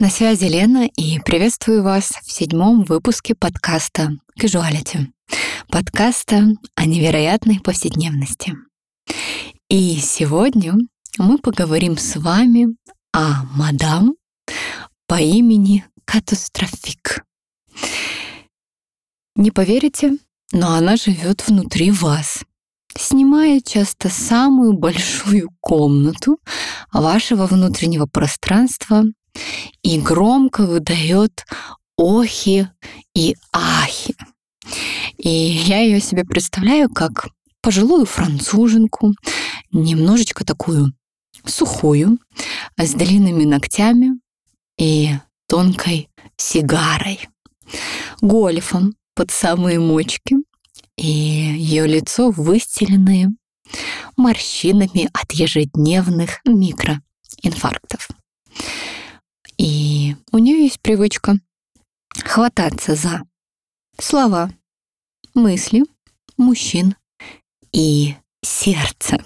На 0.00 0.08
связи 0.08 0.46
Лена 0.46 0.86
и 0.86 1.18
приветствую 1.18 1.82
вас 1.82 2.12
в 2.24 2.32
седьмом 2.32 2.84
выпуске 2.84 3.34
подкаста 3.34 4.12
Casuality. 4.40 5.08
Подкаста 5.68 6.46
о 6.74 6.86
невероятной 6.86 7.60
повседневности. 7.60 8.54
И 9.68 9.98
сегодня 9.98 10.72
мы 11.18 11.36
поговорим 11.36 11.98
с 11.98 12.16
вами 12.16 12.68
о 13.12 13.44
мадам 13.54 14.14
по 15.06 15.20
имени 15.20 15.84
Катастрофик. 16.06 17.22
Не 19.36 19.50
поверите, 19.50 20.16
но 20.50 20.72
она 20.76 20.96
живет 20.96 21.46
внутри 21.46 21.90
вас, 21.90 22.42
снимая 22.96 23.60
часто 23.60 24.08
самую 24.08 24.72
большую 24.72 25.50
комнату 25.60 26.38
вашего 26.90 27.44
внутреннего 27.44 28.06
пространства 28.06 29.04
и 29.82 30.00
громко 30.00 30.62
выдает 30.66 31.44
охи 31.96 32.68
и 33.14 33.36
ахи. 33.52 34.14
И 35.18 35.28
я 35.28 35.80
ее 35.80 36.00
себе 36.00 36.24
представляю 36.24 36.88
как 36.88 37.28
пожилую 37.60 38.06
француженку, 38.06 39.12
немножечко 39.72 40.44
такую 40.44 40.92
сухую, 41.44 42.18
с 42.76 42.92
длинными 42.94 43.44
ногтями 43.44 44.20
и 44.78 45.10
тонкой 45.48 46.08
сигарой, 46.36 47.28
гольфом 48.20 48.94
под 49.14 49.30
самые 49.30 49.78
мочки, 49.78 50.36
и 50.96 51.06
ее 51.06 51.86
лицо 51.86 52.30
выстеленное 52.30 53.30
морщинами 54.16 55.08
от 55.12 55.32
ежедневных 55.32 56.40
микроинфарктов. 56.44 58.08
У 60.32 60.38
нее 60.38 60.62
есть 60.62 60.78
привычка 60.80 61.34
хвататься 62.24 62.94
за 62.94 63.22
слова, 63.98 64.52
мысли 65.34 65.82
мужчин 66.36 66.94
и 67.72 68.14
сердце. 68.40 69.24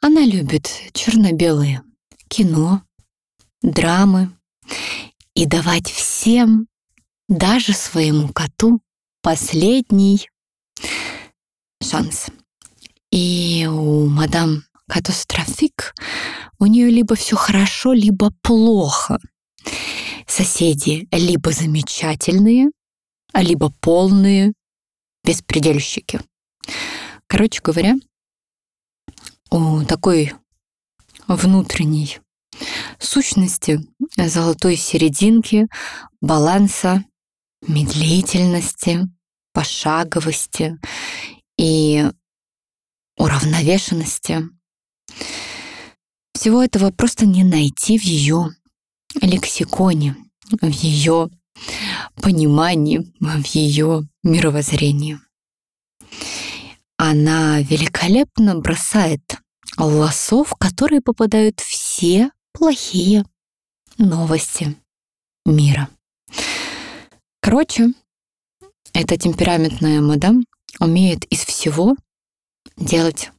Она 0.00 0.22
любит 0.22 0.70
черно-белые 0.94 1.82
кино, 2.28 2.82
драмы 3.60 4.30
и 5.34 5.44
давать 5.44 5.90
всем, 5.90 6.66
даже 7.28 7.74
своему 7.74 8.28
коту, 8.28 8.80
последний 9.20 10.30
шанс. 11.82 12.28
И 13.10 13.68
у 13.70 14.06
мадам 14.06 14.62
Катастрофик 14.88 15.94
у 16.58 16.64
нее 16.64 16.88
либо 16.88 17.16
все 17.16 17.36
хорошо, 17.36 17.92
либо 17.92 18.30
плохо– 18.40 19.18
Соседи 20.26 21.08
либо 21.12 21.52
замечательные, 21.52 22.70
либо 23.34 23.72
полные 23.80 24.52
беспредельщики. 25.24 26.20
Короче 27.26 27.60
говоря, 27.62 27.94
у 29.50 29.84
такой 29.84 30.32
внутренней 31.26 32.18
сущности, 32.98 33.80
золотой 34.16 34.76
серединки, 34.76 35.66
баланса, 36.20 37.04
медлительности, 37.66 39.08
пошаговости 39.52 40.78
и 41.58 42.10
уравновешенности. 43.16 44.42
Всего 46.34 46.62
этого 46.62 46.90
просто 46.90 47.26
не 47.26 47.44
найти 47.44 47.98
в 47.98 48.02
ее 48.02 48.50
лексиконе, 49.20 50.16
в 50.60 50.68
ее 50.68 51.30
понимании, 52.22 53.12
в 53.20 53.44
ее 53.46 54.08
мировоззрении. 54.22 55.18
Она 56.98 57.60
великолепно 57.60 58.58
бросает 58.58 59.22
лосо, 59.76 60.44
в 60.44 60.54
которые 60.54 61.00
попадают 61.02 61.60
все 61.60 62.30
плохие 62.52 63.24
новости 63.98 64.76
мира. 65.44 65.88
Короче, 67.40 67.88
эта 68.92 69.16
темпераментная 69.16 70.00
мадам 70.00 70.44
умеет 70.80 71.24
из 71.26 71.44
всего 71.44 71.96
делать 72.76 73.30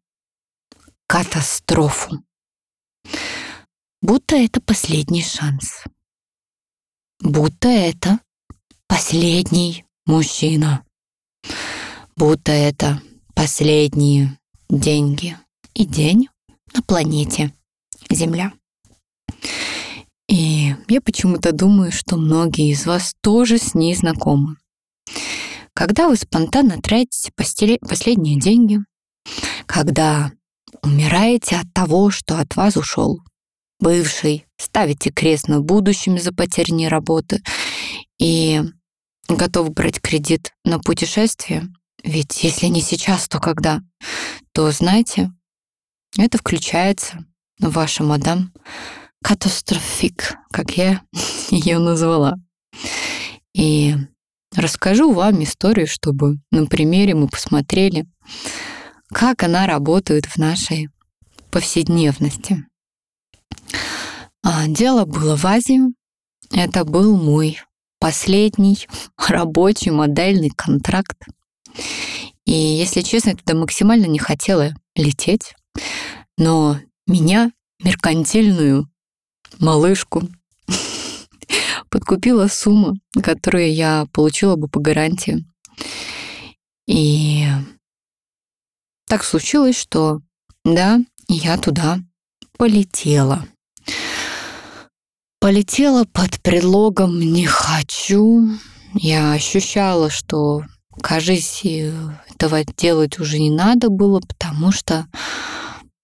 катастрофу 1.08 2.24
будто 4.02 4.36
это 4.36 4.62
последний 4.62 5.24
шанс. 5.24 5.84
Будто 7.20 7.68
это 7.68 8.20
последний 8.88 9.86
мужчина. 10.06 10.84
Будто 12.16 12.52
это 12.52 13.02
последние 13.36 14.38
деньги 14.70 15.38
и 15.74 15.86
день 15.86 16.30
на 16.74 16.82
планете 16.82 17.54
Земля. 18.10 18.54
И 20.28 20.76
я 20.88 21.02
почему-то 21.02 21.52
думаю, 21.52 21.92
что 21.92 22.18
многие 22.18 22.72
из 22.72 22.86
вас 22.86 23.14
тоже 23.22 23.58
с 23.58 23.74
ней 23.74 23.96
знакомы. 23.96 24.58
Когда 25.74 26.08
вы 26.08 26.16
спонтанно 26.16 26.82
тратите 26.82 27.32
последние 27.36 28.40
деньги, 28.40 28.80
когда 29.66 30.32
умираете 30.82 31.58
от 31.58 31.72
того, 31.74 32.10
что 32.10 32.40
от 32.40 32.56
вас 32.56 32.78
ушел 32.78 33.22
бывший, 33.80 34.46
ставите 34.58 35.12
крест 35.12 35.48
на 35.48 35.62
будущем 35.62 36.18
за 36.18 36.34
потерянной 36.34 36.88
работы 36.88 37.42
и 38.20 38.62
готовы 39.28 39.70
брать 39.72 40.02
кредит 40.02 40.54
на 40.64 40.80
путешествие, 40.80 41.68
ведь 42.04 42.44
если 42.44 42.68
не 42.68 42.82
сейчас, 42.82 43.28
то 43.28 43.40
когда, 43.40 43.82
то 44.54 44.72
знаете, 44.72 45.32
это 46.18 46.38
включается 46.38 47.26
в 47.60 47.72
ваша 47.72 48.04
мадам 48.04 48.54
катастрофик, 49.24 50.36
как 50.52 50.78
я 50.78 51.02
ее 51.50 51.80
назвала. 51.80 52.36
И 53.54 53.96
расскажу 54.56 55.12
вам 55.12 55.44
историю, 55.44 55.88
чтобы 55.88 56.38
на 56.52 56.66
примере 56.68 57.16
мы 57.16 57.28
посмотрели, 57.28 58.06
как 59.10 59.44
она 59.44 59.66
работает 59.66 60.26
в 60.26 60.38
нашей 60.38 60.90
повседневности. 61.52 62.66
А, 64.44 64.68
дело 64.68 65.06
было 65.06 65.36
в 65.36 65.46
Азии. 65.46 65.82
Это 66.52 66.86
был 66.86 67.18
мой 67.18 67.60
последний 68.00 68.88
рабочий 69.28 69.92
модельный 69.92 70.50
контракт. 70.50 71.18
И, 72.46 72.54
если 72.54 73.02
честно, 73.02 73.32
я 73.32 73.36
туда 73.36 73.56
максимально 73.56 74.06
не 74.06 74.20
хотела 74.20 74.74
лететь. 74.96 75.54
Но 76.38 76.80
меня, 77.08 77.52
меркантильную 77.84 78.90
малышку, 79.60 80.24
подкупила 81.90 82.48
сумма, 82.48 82.96
которую 83.22 83.74
я 83.74 84.08
получила 84.14 84.56
бы 84.56 84.68
по 84.70 84.80
гарантии. 84.80 85.46
И 86.88 87.46
так 89.08 89.24
случилось, 89.24 89.78
что 89.78 90.22
да, 90.64 91.00
я 91.28 91.58
туда 91.58 92.00
полетела. 92.58 93.48
Полетела 95.40 96.06
под 96.06 96.42
предлогом 96.42 97.20
«не 97.20 97.46
хочу». 97.46 98.50
Я 98.94 99.34
ощущала, 99.34 100.10
что, 100.10 100.64
кажется, 101.02 102.20
этого 102.34 102.64
делать 102.66 103.20
уже 103.20 103.38
не 103.38 103.52
надо 103.52 103.90
было, 103.90 104.20
потому 104.20 104.72
что, 104.72 105.06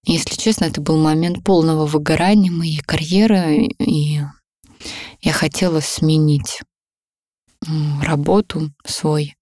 если 0.06 0.36
честно, 0.36 0.66
это 0.66 0.82
был 0.82 0.98
момент 0.98 1.44
полного 1.44 1.88
выгорания 1.88 2.52
моей 2.52 2.80
карьеры, 2.80 3.70
и 3.80 4.22
я 5.22 5.34
хотела 5.34 5.80
сменить 5.80 6.62
работу, 8.02 8.72
свой 8.86 9.36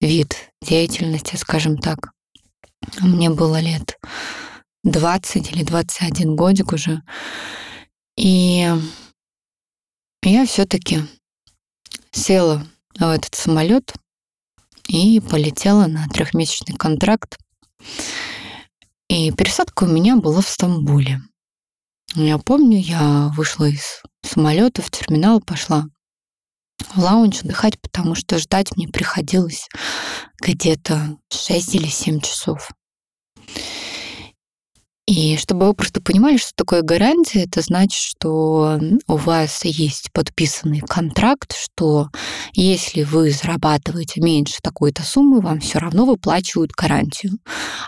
вид 0.00 0.36
деятельности, 0.60 1.36
скажем 1.36 1.78
так. 1.78 2.12
Мне 3.00 3.30
было 3.30 3.60
лет 3.60 3.97
20 4.84 5.52
или 5.52 5.64
21 5.64 6.36
годик 6.36 6.72
уже. 6.72 7.02
И 8.16 8.68
я 10.22 10.46
все-таки 10.46 11.02
села 12.10 12.66
в 12.98 13.08
этот 13.08 13.34
самолет 13.34 13.94
и 14.88 15.20
полетела 15.20 15.86
на 15.86 16.08
трехмесячный 16.08 16.76
контракт. 16.76 17.38
И 19.08 19.30
пересадка 19.32 19.84
у 19.84 19.86
меня 19.86 20.16
была 20.16 20.40
в 20.40 20.48
Стамбуле. 20.48 21.20
Я 22.14 22.38
помню, 22.38 22.78
я 22.78 23.30
вышла 23.36 23.66
из 23.66 24.02
самолета 24.22 24.82
в 24.82 24.90
терминал, 24.90 25.40
пошла 25.40 25.86
в 26.94 26.98
лаунж 26.98 27.42
отдыхать, 27.42 27.80
потому 27.80 28.14
что 28.14 28.38
ждать 28.38 28.76
мне 28.76 28.88
приходилось 28.88 29.68
где-то 30.40 31.18
6 31.30 31.74
или 31.74 31.86
7 31.86 32.20
часов. 32.20 32.70
И 35.08 35.38
чтобы 35.38 35.68
вы 35.68 35.72
просто 35.72 36.02
понимали, 36.02 36.36
что 36.36 36.50
такое 36.54 36.82
гарантия, 36.82 37.44
это 37.44 37.62
значит, 37.62 37.98
что 37.98 38.78
у 39.06 39.16
вас 39.16 39.64
есть 39.64 40.12
подписанный 40.12 40.80
контракт, 40.80 41.56
что 41.56 42.08
если 42.52 43.04
вы 43.04 43.30
зарабатываете 43.30 44.20
меньше 44.20 44.56
такой-то 44.62 45.02
суммы, 45.02 45.40
вам 45.40 45.60
все 45.60 45.78
равно 45.78 46.04
выплачивают 46.04 46.72
гарантию. 46.72 47.38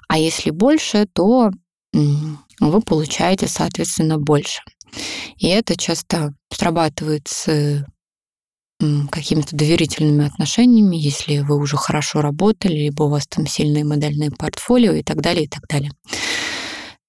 А 0.09 0.17
если 0.17 0.49
больше, 0.49 1.07
то 1.13 1.51
вы 1.93 2.81
получаете, 2.81 3.49
соответственно, 3.49 4.17
больше. 4.17 4.63
И 5.37 5.47
это 5.49 5.77
часто 5.77 6.33
срабатывает 6.51 7.29
с 7.29 7.85
какими-то 9.11 9.55
доверительными 9.55 10.25
отношениями, 10.25 10.97
если 10.97 11.41
вы 11.41 11.59
уже 11.59 11.77
хорошо 11.77 12.23
работали, 12.23 12.85
либо 12.85 13.03
у 13.03 13.09
вас 13.11 13.27
там 13.27 13.47
сильные 13.47 13.85
модельные 13.85 14.31
портфолио 14.31 14.93
и 14.93 15.03
так 15.03 15.21
далее, 15.21 15.45
и 15.45 15.49
так 15.49 15.67
далее. 15.69 15.91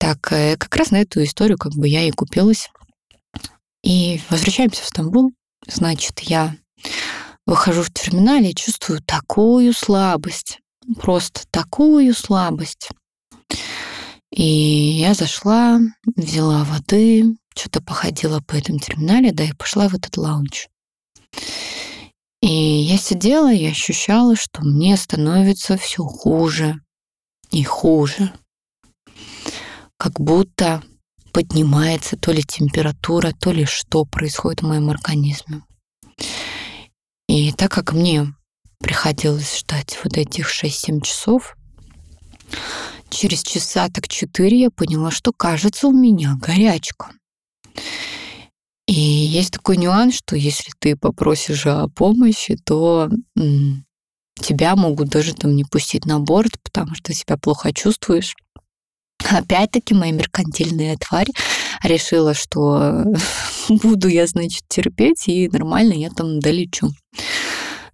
Так, 0.02 0.32
э, 0.32 0.58
как 0.58 0.76
раз 0.78 0.90
на 0.90 1.00
эту 1.00 1.24
историю 1.24 1.60
как 1.60 1.74
бы 1.74 1.88
я 1.88 2.02
и 2.02 2.10
купилась. 2.10 2.72
И 3.84 4.20
возвращаемся 4.32 4.82
в 4.82 4.88
Стамбул. 4.88 5.32
Значит, 5.68 6.22
я 6.22 6.56
выхожу 7.46 7.84
в 7.84 7.94
терминале 7.94 8.50
и 8.50 8.56
чувствую 8.56 9.04
такую 9.04 9.74
слабость. 9.74 10.60
Просто 11.00 11.42
такую 11.52 12.16
слабость. 12.16 12.90
И 14.32 14.44
я 14.44 15.14
зашла, 15.14 15.80
взяла 16.16 16.64
воды, 16.64 17.36
что-то 17.56 17.80
походила 17.80 18.40
по 18.40 18.56
этому 18.56 18.80
терминале, 18.80 19.32
да, 19.32 19.44
и 19.44 19.54
пошла 19.54 19.88
в 19.88 19.94
этот 19.94 20.18
лаунж. 20.18 20.68
И 22.42 22.48
я 22.48 22.98
сидела 22.98 23.54
и 23.54 23.68
ощущала, 23.68 24.36
что 24.36 24.64
мне 24.64 24.98
становится 24.98 25.78
все 25.78 26.04
хуже 26.04 26.82
и 27.52 27.64
хуже 27.64 28.34
как 30.02 30.20
будто 30.20 30.82
поднимается 31.32 32.18
то 32.18 32.32
ли 32.32 32.42
температура, 32.42 33.34
то 33.40 33.52
ли 33.52 33.66
что 33.66 34.04
происходит 34.04 34.64
в 34.64 34.68
моем 34.68 34.90
организме. 34.90 35.62
И 37.28 37.52
так 37.52 37.72
как 37.72 37.94
мне 37.94 38.34
приходилось 38.80 39.60
ждать 39.60 40.00
вот 40.04 40.18
этих 40.18 40.50
6-7 40.50 41.02
часов, 41.02 41.56
через 43.12 43.44
часа 43.44 43.90
так 43.90 44.08
4 44.08 44.60
я 44.60 44.72
поняла, 44.72 45.12
что 45.12 45.32
кажется 45.32 45.86
у 45.88 45.92
меня 45.92 46.36
горячка. 46.42 47.12
И 48.88 49.00
есть 49.00 49.52
такой 49.52 49.78
нюанс, 49.78 50.16
что 50.16 50.36
если 50.36 50.72
ты 50.80 50.96
попросишь 50.96 51.68
о 51.68 51.88
помощи, 51.90 52.58
то 52.66 53.08
тебя 54.34 54.76
могут 54.76 55.10
даже 55.10 55.36
там 55.36 55.56
не 55.56 55.64
пустить 55.64 56.06
на 56.08 56.20
борт, 56.20 56.54
потому 56.64 56.96
что 56.96 57.14
себя 57.14 57.38
плохо 57.38 57.72
чувствуешь. 57.72 58.34
Опять-таки 59.30 59.94
моя 59.94 60.12
меркантильная 60.12 60.98
тварь 60.98 61.30
решила, 61.84 62.34
что 62.34 63.06
буду 63.70 64.08
я, 64.08 64.28
значит, 64.28 64.64
терпеть, 64.68 65.28
и 65.28 65.50
нормально 65.50 65.94
я 65.94 66.10
там 66.10 66.40
долечу. 66.40 66.92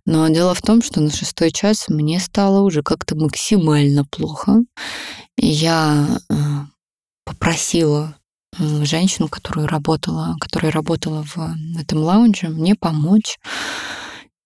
Но 0.05 0.27
дело 0.29 0.53
в 0.53 0.61
том, 0.61 0.81
что 0.81 1.01
на 1.01 1.11
шестой 1.11 1.51
час 1.51 1.89
мне 1.89 2.19
стало 2.19 2.61
уже 2.61 2.81
как-то 2.81 3.15
максимально 3.15 4.05
плохо. 4.05 4.61
Я 5.37 6.07
э, 6.29 6.35
попросила 7.25 8.15
э, 8.57 8.85
женщину, 8.85 9.27
которую 9.27 9.67
работала, 9.67 10.37
которая 10.39 10.71
работала 10.71 11.23
в 11.23 11.37
этом 11.77 11.99
лаунже, 11.99 12.47
мне 12.47 12.75
помочь. 12.75 13.37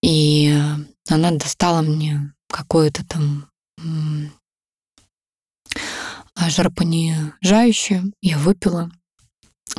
И 0.01 0.51
она 1.07 1.29
достала 1.29 1.81
мне 1.81 2.33
какое-то 2.49 3.05
там 3.05 3.45
жаропонижающее. 6.49 8.03
Я 8.21 8.37
выпила, 8.37 8.91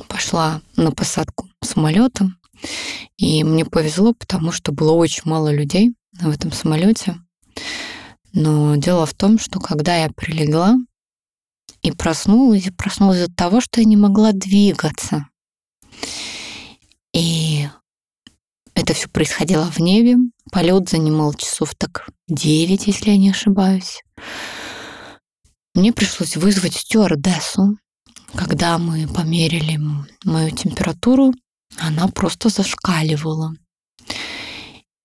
пошла 0.09 0.63
на 0.77 0.93
посадку 0.93 1.49
самолета. 1.63 2.31
И 3.17 3.45
мне 3.45 3.65
повезло, 3.65 4.13
потому 4.13 4.53
что 4.53 4.73
было 4.73 4.93
очень 4.93 5.23
мало 5.25 5.53
людей 5.53 5.95
в 6.13 6.31
этом 6.31 6.53
самолете. 6.53 7.17
Но 8.33 8.77
дело 8.77 9.07
в 9.07 9.15
том, 9.15 9.39
что 9.39 9.61
когда 9.61 9.97
я 9.97 10.11
прилегла 10.11 10.77
и 11.83 11.91
проснулась, 11.91 12.69
проснулась 12.77 13.23
от 13.23 13.37
того, 13.37 13.61
что 13.61 13.81
я 13.81 13.87
не 13.87 13.97
могла 13.97 14.33
двигаться. 14.33 15.27
И 17.13 17.69
это 18.75 18.95
все 18.95 19.09
происходило 19.09 19.71
в 19.71 19.79
небе. 19.79 20.17
Полет 20.51 20.89
занимал 20.89 21.35
часов 21.35 21.75
так 21.75 22.09
9, 22.29 22.87
если 22.87 23.11
я 23.11 23.17
не 23.17 23.31
ошибаюсь. 23.31 24.03
Мне 25.75 25.93
пришлось 25.93 26.37
вызвать 26.37 26.75
стюардессу. 26.75 27.79
Когда 28.35 28.79
мы 28.79 29.09
померили 29.09 29.81
мою 30.25 30.51
температуру, 30.51 31.33
она 31.79 32.09
просто 32.09 32.51
зашкаливала. 32.51 33.55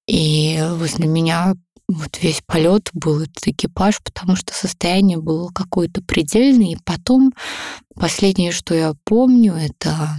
И 0.08 0.62
возле 0.75 1.08
меня 1.08 1.56
вот 1.88 2.22
весь 2.22 2.42
полет 2.46 2.90
был 2.94 3.22
этот 3.22 3.48
экипаж, 3.48 4.02
потому 4.04 4.36
что 4.36 4.54
состояние 4.54 5.19
было 5.19 5.50
какое-то 5.50 6.02
предельное. 6.02 6.74
И 6.74 6.78
потом 6.84 7.34
последнее, 7.96 8.52
что 8.52 8.75
я 8.75 8.94
помню, 9.06 9.54
это, 9.54 10.18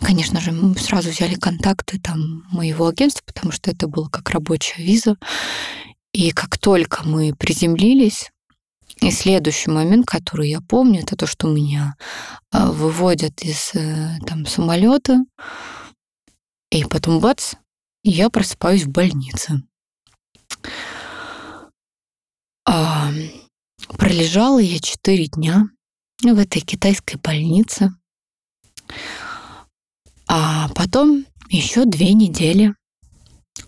конечно 0.00 0.40
же, 0.40 0.50
мы 0.50 0.76
сразу 0.76 1.10
взяли 1.10 1.36
контакты 1.36 2.00
там 2.00 2.42
моего 2.50 2.88
агентства, 2.88 3.22
потому 3.24 3.52
что 3.52 3.70
это 3.70 3.86
было 3.86 4.08
как 4.08 4.30
рабочая 4.30 4.82
виза. 4.82 5.16
И 6.12 6.32
как 6.32 6.58
только 6.58 7.06
мы 7.06 7.34
приземлились, 7.34 8.30
и 9.00 9.10
следующий 9.10 9.70
момент, 9.70 10.06
который 10.06 10.48
я 10.48 10.60
помню, 10.60 11.00
это 11.00 11.16
то, 11.16 11.26
что 11.26 11.48
меня 11.48 11.94
а, 12.50 12.70
выводят 12.70 13.42
из 13.42 13.72
э, 13.74 14.18
там, 14.26 14.46
самолета, 14.46 15.24
и 16.70 16.84
потом 16.84 17.20
бац, 17.20 17.54
я 18.02 18.30
просыпаюсь 18.30 18.84
в 18.84 18.88
больнице. 18.88 19.62
А, 22.66 23.10
пролежала 23.88 24.58
я 24.58 24.78
четыре 24.80 25.26
дня 25.26 25.64
в 26.22 26.38
этой 26.38 26.60
китайской 26.60 27.16
больнице. 27.16 27.90
А 30.26 30.68
потом 30.70 31.26
еще 31.48 31.84
две 31.84 32.12
недели 32.14 32.74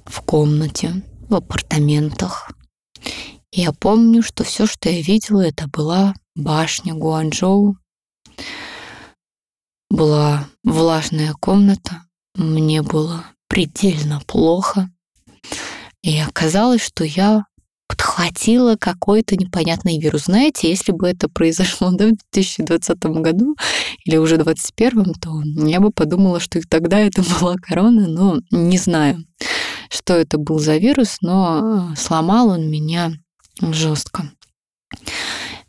в 0.05 0.21
комнате, 0.23 1.03
в 1.29 1.35
апартаментах. 1.35 2.51
Я 3.59 3.73
помню, 3.73 4.23
что 4.23 4.45
все, 4.45 4.67
что 4.67 4.91
я 4.91 5.01
видела, 5.01 5.41
это 5.41 5.67
была 5.67 6.13
башня 6.35 6.93
Гуанчжоу. 6.93 7.79
Была 9.89 10.47
влажная 10.63 11.33
комната, 11.41 12.03
мне 12.35 12.83
было 12.83 13.25
предельно 13.49 14.21
плохо. 14.27 14.91
И 16.03 16.19
оказалось, 16.19 16.85
что 16.85 17.03
я 17.03 17.45
подхватила 17.89 18.77
какой-то 18.77 19.37
непонятный 19.37 19.99
вирус. 19.99 20.25
Знаете, 20.25 20.69
если 20.69 20.93
бы 20.93 21.09
это 21.09 21.31
произошло 21.31 21.91
да, 21.93 22.09
в 22.09 22.33
2020 22.35 23.03
году 23.05 23.57
или 24.05 24.19
уже 24.19 24.37
2021, 24.37 25.15
то 25.15 25.43
я 25.67 25.81
бы 25.81 25.91
подумала, 25.93 26.41
что 26.41 26.59
и 26.59 26.63
тогда 26.63 26.99
это 26.99 27.23
была 27.41 27.55
корона, 27.55 28.07
но 28.07 28.39
не 28.51 28.77
знаю, 28.77 29.25
что 29.89 30.13
это 30.13 30.37
был 30.37 30.59
за 30.59 30.77
вирус, 30.77 31.17
но 31.23 31.95
сломал 31.97 32.51
он 32.51 32.69
меня 32.69 33.15
жестко. 33.61 34.31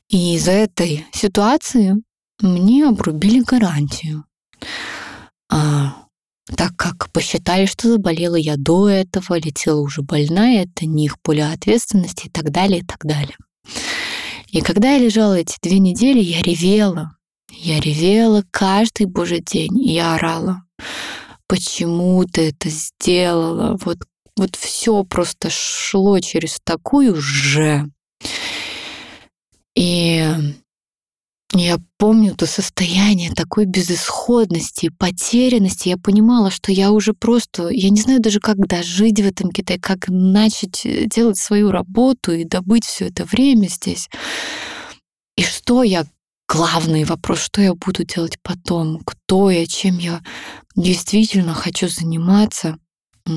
И 0.09 0.35
из-за 0.35 0.51
этой 0.51 1.05
ситуации 1.11 1.95
мне 2.41 2.87
обрубили 2.87 3.41
гарантию. 3.41 4.25
А, 5.49 6.05
так 6.55 6.75
как 6.75 7.11
посчитали, 7.11 7.65
что 7.65 7.89
заболела 7.89 8.35
я 8.35 8.55
до 8.57 8.89
этого, 8.89 9.35
летела 9.37 9.81
уже 9.81 10.01
больная, 10.01 10.63
это 10.63 10.85
не 10.85 11.05
их 11.05 11.19
поле 11.21 11.45
ответственности 11.45 12.27
и 12.27 12.29
так 12.29 12.51
далее, 12.51 12.81
и 12.81 12.85
так 12.85 12.99
далее. 13.03 13.35
И 14.49 14.61
когда 14.61 14.93
я 14.93 14.99
лежала 14.99 15.33
эти 15.33 15.57
две 15.61 15.79
недели, 15.79 16.19
я 16.19 16.41
ревела. 16.41 17.17
Я 17.51 17.79
ревела 17.79 18.43
каждый 18.51 19.07
божий 19.07 19.41
день. 19.41 19.81
Я 19.81 20.15
орала. 20.15 20.63
Почему 21.47 22.23
ты 22.25 22.49
это 22.49 22.69
сделала? 22.69 23.77
Вот 23.83 23.97
вот 24.37 24.55
все 24.55 25.03
просто 25.03 25.49
шло 25.49 26.19
через 26.19 26.59
такую 26.63 27.15
же. 27.15 27.89
И 29.75 30.25
я 31.53 31.77
помню 31.97 32.35
то 32.35 32.45
состояние 32.45 33.31
такой 33.31 33.65
безысходности, 33.65 34.89
потерянности. 34.89 35.89
Я 35.89 35.97
понимала, 35.97 36.51
что 36.51 36.71
я 36.71 36.91
уже 36.91 37.13
просто, 37.13 37.69
я 37.69 37.89
не 37.89 38.01
знаю 38.01 38.19
даже, 38.19 38.39
как 38.39 38.57
дожить 38.57 39.19
в 39.19 39.25
этом 39.25 39.51
Китае, 39.51 39.79
как 39.79 40.07
начать 40.09 40.85
э, 40.85 41.05
делать 41.05 41.37
свою 41.37 41.71
работу 41.71 42.33
и 42.33 42.43
добыть 42.43 42.85
все 42.85 43.07
это 43.07 43.25
время 43.25 43.67
здесь. 43.67 44.09
И 45.35 45.43
что 45.43 45.83
я 45.83 46.05
главный 46.47 47.05
вопрос, 47.05 47.39
что 47.39 47.61
я 47.61 47.73
буду 47.73 48.03
делать 48.03 48.37
потом, 48.41 48.99
кто 49.05 49.49
я, 49.49 49.65
чем 49.65 49.97
я 49.99 50.21
действительно 50.75 51.53
хочу 51.53 51.87
заниматься. 51.87 52.77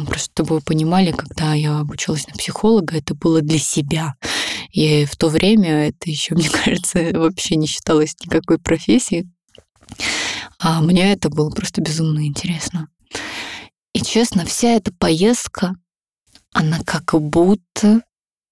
Просто 0.07 0.33
чтобы 0.33 0.57
вы 0.57 0.61
понимали, 0.61 1.13
когда 1.13 1.55
я 1.55 1.81
обучалась 1.81 2.27
на 2.29 2.35
психолога, 2.35 2.97
это 2.97 3.15
было 3.15 3.41
для 3.43 3.59
себя. 3.59 4.15
И 4.73 5.05
в 5.05 5.17
то 5.17 5.29
время 5.29 5.89
это 5.89 6.09
еще, 6.11 6.35
мне 6.37 6.49
кажется, 6.49 7.11
вообще 7.15 7.57
не 7.57 7.67
считалось 7.67 8.15
никакой 8.25 8.59
профессией. 8.59 9.29
А 10.59 10.81
мне 10.81 11.13
это 11.13 11.29
было 11.29 11.51
просто 11.51 11.81
безумно 11.81 12.27
интересно. 12.27 12.89
И 13.93 14.01
честно, 14.03 14.45
вся 14.45 14.69
эта 14.69 14.93
поездка, 14.93 15.75
она 16.53 16.79
как 16.85 17.15
будто 17.21 18.03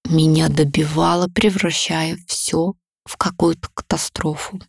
меня 0.09 0.49
добивала, 0.49 1.28
превращая 1.28 2.18
все 2.26 2.75
в 3.04 3.16
какую-то 3.16 3.68
катастрофу. 3.75 4.61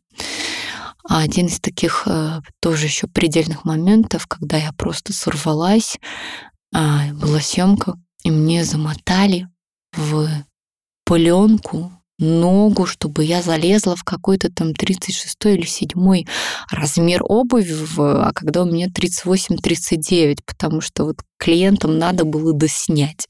А 1.07 1.21
один 1.21 1.47
из 1.47 1.59
таких 1.59 2.03
э, 2.05 2.41
тоже 2.59 2.85
еще 2.85 3.07
предельных 3.07 3.65
моментов, 3.65 4.27
когда 4.27 4.57
я 4.57 4.71
просто 4.73 5.11
сорвалась, 5.11 5.97
а, 6.73 7.13
была 7.13 7.39
съемка, 7.39 7.95
и 8.23 8.31
мне 8.31 8.63
замотали 8.63 9.47
в 9.93 10.27
пленку 11.05 11.91
ногу, 12.19 12.85
чтобы 12.85 13.23
я 13.23 13.41
залезла 13.41 13.95
в 13.95 14.03
какой-то 14.03 14.51
там 14.51 14.73
36 14.73 15.38
или 15.45 15.65
7 15.65 16.25
размер 16.69 17.21
обуви, 17.23 17.75
а 17.97 18.31
когда 18.33 18.63
у 18.63 18.65
меня 18.65 18.88
38-39, 18.88 20.39
потому 20.45 20.81
что 20.81 21.05
вот 21.05 21.21
клиентам 21.38 21.97
надо 21.97 22.25
было 22.25 22.53
доснять. 22.53 23.27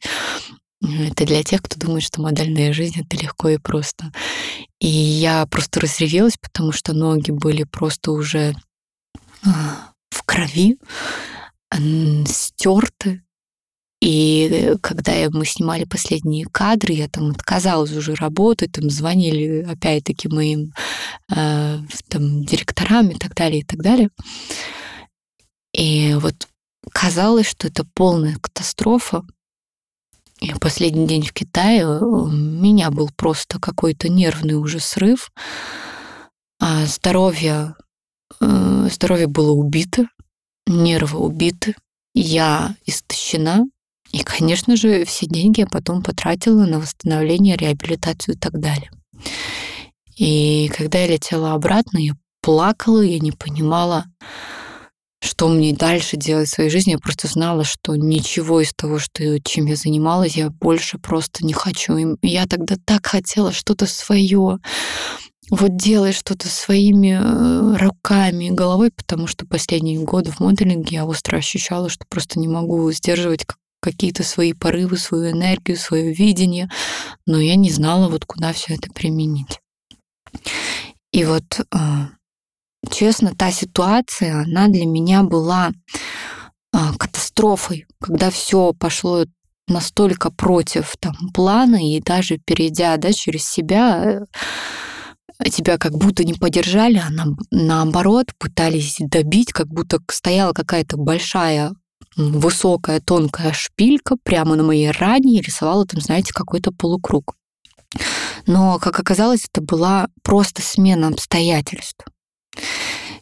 Это 0.82 1.26
для 1.26 1.44
тех, 1.44 1.62
кто 1.62 1.80
думает, 1.80 2.04
что 2.04 2.22
модельная 2.22 2.74
жизнь 2.74 3.02
это 3.02 3.22
легко 3.22 3.50
и 3.50 3.58
просто. 3.58 4.12
И 4.80 4.88
я 4.88 5.46
просто 5.46 5.82
разревелась, 5.82 6.38
потому 6.42 6.72
что 6.72 6.94
ноги 6.94 7.32
были 7.32 7.64
просто 7.64 8.12
уже 8.12 8.56
а, 9.46 9.92
в 10.10 10.24
крови, 10.24 10.78
стерты. 12.26 13.24
И 14.02 14.76
когда 14.82 15.12
мы 15.30 15.46
снимали 15.46 15.84
последние 15.84 16.46
кадры, 16.46 16.94
я 16.94 17.10
там 17.10 17.32
отказалась 17.32 17.92
уже 17.92 18.16
работать, 18.16 18.72
там 18.72 18.90
звонили 18.90 19.64
опять-таки 19.64 20.30
моим 20.30 20.74
э, 21.30 21.78
там, 22.08 22.46
директорам 22.46 23.10
и 23.10 23.16
так 23.16 23.36
далее, 23.36 23.62
и 23.62 23.66
так 23.66 23.82
далее. 23.82 24.10
И 25.74 26.16
вот 26.16 26.48
казалось, 26.94 27.48
что 27.48 27.68
это 27.68 27.86
полная 27.94 28.38
катастрофа, 28.38 29.24
и 30.40 30.54
последний 30.54 31.06
день 31.06 31.24
в 31.26 31.34
Китае 31.34 31.82
э, 31.82 32.00
у 32.00 32.28
меня 32.28 32.92
был 32.92 33.10
просто 33.16 33.60
какой-то 33.60 34.08
нервный 34.08 34.54
уже 34.54 34.80
срыв. 34.80 35.32
А 36.62 36.86
здоровье, 36.86 37.76
э, 38.40 38.88
здоровье 38.92 39.28
было 39.28 39.52
убито, 39.52 40.08
нервы 40.66 41.20
убиты. 41.20 41.76
Я 42.14 42.76
истощена. 42.86 43.68
И, 44.12 44.24
конечно 44.24 44.76
же, 44.76 45.06
все 45.06 45.28
деньги 45.28 45.62
я 45.62 45.68
потом 45.68 46.02
потратила 46.02 46.66
на 46.66 46.80
восстановление, 46.80 47.58
реабилитацию 47.58 48.36
и 48.36 48.38
так 48.38 48.60
далее. 48.60 48.90
И 50.18 50.70
когда 50.76 51.00
я 51.00 51.08
летела 51.08 51.54
обратно, 51.54 51.98
я 52.00 52.14
плакала, 52.42 53.02
я 53.02 53.20
не 53.20 53.32
понимала, 53.32 54.06
что 55.22 55.50
мне 55.50 55.74
дальше 55.74 56.18
делать 56.18 56.48
в 56.48 56.54
своей 56.54 56.70
жизни. 56.70 56.92
Я 56.92 56.98
просто 56.98 57.28
знала, 57.28 57.64
что 57.64 57.96
ничего 57.96 58.62
из 58.62 58.74
того, 58.74 59.00
что, 59.00 59.40
чем 59.42 59.66
я 59.66 59.76
занималась, 59.76 60.36
я 60.36 60.50
больше 60.50 60.98
просто 60.98 61.46
не 61.46 61.54
хочу. 61.54 61.98
И 61.98 62.28
я 62.28 62.48
тогда 62.48 62.76
так 62.84 63.06
хотела 63.06 63.52
что-то 63.52 63.86
свое. 63.86 64.60
Вот 65.52 65.78
делать 65.78 66.16
что-то 66.16 66.48
своими 66.48 67.18
э, 67.20 67.78
руками, 67.78 68.50
головой, 68.50 68.92
потому 68.96 69.26
что 69.26 69.48
последние 69.48 70.00
годы 70.00 70.32
в 70.32 70.40
моделинге 70.40 70.98
я 70.98 71.06
остро 71.06 71.38
ощущала, 71.38 71.90
что 71.90 72.06
просто 72.08 72.40
не 72.40 72.48
могу 72.48 72.92
сдерживать 72.92 73.46
какие-то 73.80 74.24
свои 74.24 74.54
порывы, 74.54 74.98
свою 74.98 75.32
энергию, 75.32 75.78
свое 75.78 76.14
видение, 76.14 76.70
но 77.26 77.40
я 77.40 77.56
не 77.56 77.72
знала, 77.72 78.10
вот 78.10 78.26
куда 78.26 78.54
все 78.54 78.76
это 78.76 78.92
применить. 78.92 79.60
И 81.12 81.26
вот 81.26 81.62
а, 81.72 82.10
честно, 82.92 83.34
та 83.36 83.52
ситуация, 83.52 84.42
она 84.44 84.68
для 84.68 84.86
меня 84.86 85.24
была 85.24 85.72
а, 86.72 86.94
катастрофой, 86.94 87.88
когда 88.00 88.30
все 88.30 88.74
пошло 88.74 89.26
настолько 89.68 90.32
против 90.32 90.96
там, 91.00 91.16
плана, 91.34 91.78
и 91.78 92.02
даже 92.02 92.38
перейдя 92.38 92.98
да, 92.98 93.14
через 93.14 93.46
себя, 93.46 94.26
э, 95.40 95.50
тебя 95.50 95.78
как 95.78 95.94
будто 95.94 96.24
не 96.24 96.34
поддержали, 96.34 96.98
а 96.98 97.10
на, 97.10 97.36
наоборот 97.52 98.28
пытались 98.38 98.98
добить, 99.00 99.54
как 99.54 99.68
будто 99.68 100.00
стояла 100.10 100.54
какая-то 100.54 100.98
большая 100.98 101.74
высокая 102.20 103.00
тонкая 103.00 103.54
шпилька 103.54 104.16
прямо 104.24 104.56
на 104.56 104.64
моей 104.64 104.92
ране 104.92 105.38
и 105.38 105.42
рисовала 105.42 105.86
там, 105.86 106.02
знаете, 106.02 106.34
какой-то 106.34 106.72
полукруг. 106.72 107.36
Но, 108.46 108.78
как 108.80 109.00
оказалось, 109.00 109.46
это 109.52 109.62
была 109.62 110.10
просто 110.22 110.62
смена 110.62 111.08
обстоятельств 111.08 112.06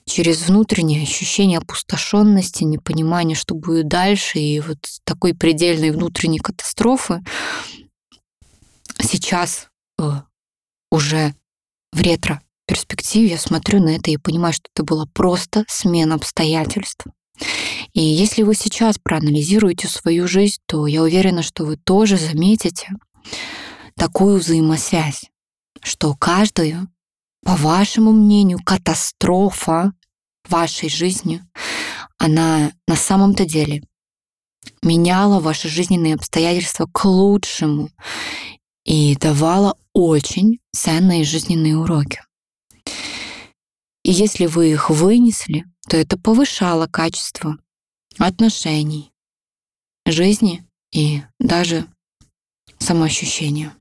через 0.06 0.48
внутреннее 0.48 1.04
ощущение 1.04 1.60
опустошенности, 1.60 2.63
непонимание, 2.63 3.36
что 3.36 3.56
будет 3.56 3.88
дальше, 3.88 4.39
и 4.39 4.60
вот 4.62 4.77
такой 5.04 5.34
предельной 5.36 5.92
внутренней 5.92 6.39
катастрофы 6.39 7.24
сейчас 9.01 9.68
э, 10.00 10.04
уже 10.92 11.36
в 11.92 12.01
ретро 12.01 12.42
перспективе 12.68 13.32
я 13.32 13.38
смотрю 13.38 13.82
на 13.82 13.96
это 13.96 14.10
и 14.10 14.18
понимаю, 14.18 14.54
что 14.54 14.70
это 14.74 14.84
была 14.84 15.06
просто 15.13 15.66
смена 15.68 16.16
обстоятельств. 16.16 17.06
И 17.94 18.01
если 18.01 18.44
вы 18.44 18.56
сейчас 18.56 18.98
проанализируете 18.98 19.88
свою 19.88 20.27
жизнь, 20.27 20.60
то 20.65 20.88
я 20.88 21.01
уверена, 21.01 21.41
что 21.41 21.65
вы 21.65 21.77
тоже 21.77 22.17
заметите 22.17 22.89
такую 23.96 24.39
взаимосвязь, 24.39 25.25
что 25.82 26.13
каждую 26.15 26.88
по 27.44 27.56
вашему 27.56 28.12
мнению, 28.12 28.60
катастрофа 28.63 29.94
вашей 30.48 30.89
жизни, 30.89 31.41
она 32.17 32.72
на 32.88 32.96
самом-то 32.96 33.46
деле 33.46 33.84
меняла 34.82 35.39
ваши 35.39 35.70
жизненные 35.70 36.15
обстоятельства 36.15 36.88
к 36.91 37.06
лучшему 37.06 37.89
и 38.86 39.15
давала 39.15 39.75
очень 39.94 40.60
ценные 40.72 41.24
жизненные 41.24 41.77
уроки. 41.77 42.22
И 44.07 44.11
если 44.11 44.45
вы 44.45 44.71
их 44.71 44.89
вынесли, 44.89 45.65
то 45.89 45.97
это 45.97 46.17
повышало 46.17 46.87
качество 46.87 47.57
отношений, 48.17 49.11
жизни 50.05 50.65
и 50.93 51.23
даже 51.41 51.85
самоощущения. 52.79 53.75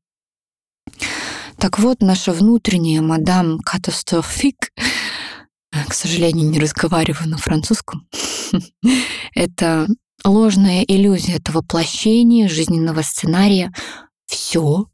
Так 1.59 1.79
вот, 1.79 2.01
наша 2.01 2.33
внутренняя 2.33 3.03
мадам 3.03 3.61
катастрофик, 3.61 4.73
к 5.71 5.95
сожалению, 5.95 6.51
не 6.51 6.59
разговариваю 6.59 7.29
на 7.29 7.39
французском, 7.39 8.09
это 9.33 9.87
ложная 10.25 10.83
иллюзия, 10.83 11.37
это 11.37 11.53
воплощение 11.53 12.49
жизненного 12.49 13.03
сценария 13.03 13.73
«все 14.27 14.91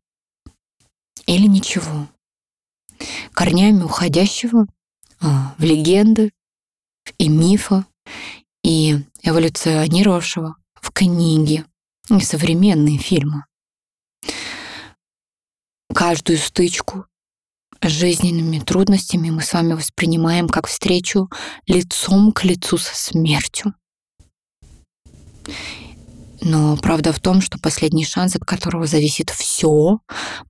или 1.24 1.46
ничего», 1.46 2.06
корнями 3.32 3.82
уходящего 3.84 4.66
в 5.22 5.62
легенды 5.62 6.32
и 7.18 7.28
мифы, 7.28 7.84
и 8.62 8.98
эволюционировавшего 9.22 10.56
в 10.74 10.92
книги 10.92 11.64
и 12.10 12.20
современные 12.20 12.98
фильмы 12.98 13.44
каждую 16.02 16.38
стычку 16.38 17.06
с 17.80 17.88
жизненными 17.88 18.58
трудностями 18.58 19.30
мы 19.30 19.42
с 19.42 19.52
вами 19.52 19.74
воспринимаем 19.74 20.48
как 20.48 20.66
встречу 20.66 21.30
лицом 21.66 22.32
к 22.32 22.44
лицу 22.44 22.78
со 22.78 22.94
смертью. 22.94 23.74
Но 26.44 26.76
правда 26.76 27.12
в 27.12 27.20
том, 27.20 27.40
что 27.40 27.58
последний 27.58 28.04
шанс, 28.04 28.34
от 28.34 28.44
которого 28.44 28.86
зависит 28.86 29.30
все, 29.30 30.00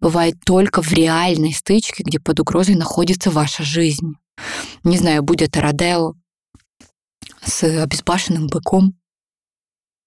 бывает 0.00 0.36
только 0.44 0.82
в 0.82 0.90
реальной 0.92 1.52
стычке, 1.52 2.02
где 2.02 2.18
под 2.18 2.40
угрозой 2.40 2.76
находится 2.76 3.30
ваша 3.30 3.62
жизнь. 3.62 4.14
Не 4.84 4.96
знаю, 4.96 5.22
будет 5.22 5.56
Родео 5.56 6.14
с 7.44 7.62
обезбашенным 7.62 8.46
быком, 8.46 8.94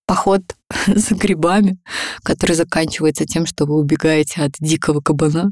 поход 0.07 0.41
за 0.87 1.13
грибами, 1.13 1.77
который 2.23 2.55
заканчивается 2.55 3.25
тем, 3.25 3.45
что 3.45 3.65
вы 3.65 3.75
убегаете 3.75 4.41
от 4.41 4.53
дикого 4.59 5.01
кабана, 5.01 5.51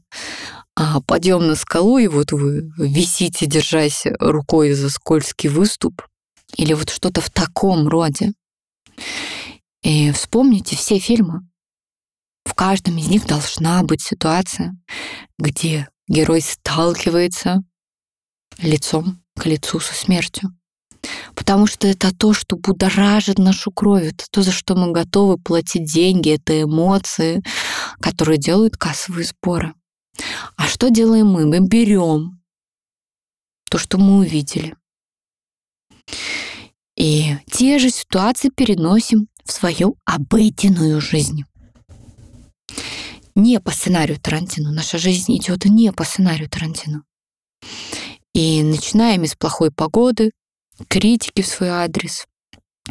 а 0.75 1.01
подъем 1.01 1.45
на 1.45 1.55
скалу, 1.55 1.99
и 1.99 2.07
вот 2.07 2.31
вы 2.31 2.71
висите, 2.77 3.45
держась 3.45 4.05
рукой 4.19 4.73
за 4.73 4.89
скользкий 4.89 5.49
выступ, 5.49 6.01
или 6.55 6.73
вот 6.73 6.89
что-то 6.89 7.21
в 7.21 7.29
таком 7.29 7.87
роде. 7.87 8.33
И 9.83 10.11
вспомните 10.11 10.75
все 10.75 10.99
фильмы. 10.99 11.47
В 12.45 12.53
каждом 12.55 12.97
из 12.97 13.07
них 13.07 13.25
должна 13.27 13.83
быть 13.83 14.01
ситуация, 14.01 14.75
где 15.37 15.87
герой 16.07 16.41
сталкивается 16.41 17.63
лицом 18.59 19.23
к 19.35 19.45
лицу 19.45 19.79
со 19.79 19.93
смертью 19.93 20.55
потому 21.35 21.67
что 21.67 21.87
это 21.87 22.15
то, 22.15 22.33
что 22.33 22.55
будоражит 22.55 23.37
нашу 23.37 23.71
кровь, 23.71 24.03
это 24.03 24.25
то, 24.29 24.41
за 24.41 24.51
что 24.51 24.75
мы 24.75 24.91
готовы 24.91 25.37
платить 25.37 25.91
деньги, 25.91 26.31
это 26.31 26.61
эмоции, 26.61 27.43
которые 27.99 28.37
делают 28.37 28.77
кассовые 28.77 29.25
сборы. 29.25 29.73
А 30.55 30.67
что 30.67 30.89
делаем 30.89 31.27
мы? 31.27 31.45
Мы 31.45 31.59
берем 31.59 32.41
то, 33.69 33.77
что 33.77 33.97
мы 33.97 34.17
увидели. 34.19 34.75
И 36.95 37.35
те 37.51 37.79
же 37.79 37.89
ситуации 37.89 38.49
переносим 38.49 39.27
в 39.45 39.51
свою 39.51 39.97
обыденную 40.05 41.01
жизнь. 41.01 41.43
Не 43.35 43.59
по 43.59 43.71
сценарию 43.71 44.19
Тарантино. 44.19 44.71
Наша 44.71 44.97
жизнь 44.97 45.35
идет 45.35 45.65
не 45.65 45.91
по 45.91 46.03
сценарию 46.03 46.49
Тарантино. 46.49 47.03
И 48.33 48.63
начинаем 48.63 49.23
из 49.23 49.35
плохой 49.35 49.71
погоды, 49.71 50.31
критики 50.87 51.41
в 51.41 51.47
свой 51.47 51.69
адрес 51.69 52.25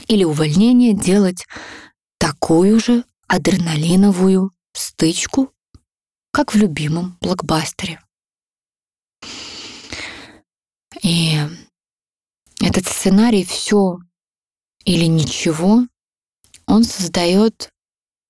или 0.09 0.25
увольнения 0.25 0.94
делать 0.94 1.47
такую 2.18 2.80
же 2.80 3.04
адреналиновую 3.26 4.50
стычку, 4.73 5.52
как 6.32 6.54
в 6.54 6.56
любимом 6.56 7.18
блокбастере. 7.21 8.00
И 11.02 11.38
этот 12.61 12.87
сценарий 12.87 13.44
все 13.44 13.99
или 14.85 15.06
ничего, 15.06 15.87
он 16.73 16.85
создает 16.85 17.69